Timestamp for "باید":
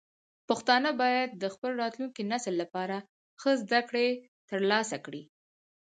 1.01-1.29